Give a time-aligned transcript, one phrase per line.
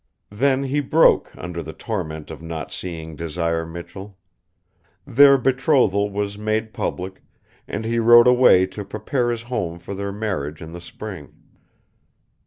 [0.31, 4.17] Then he broke under the torment of not seeing Desire Michell.
[5.05, 7.21] Their betrothal was made public,
[7.67, 11.35] and he rode away to prepare his home for their marriage in the spring.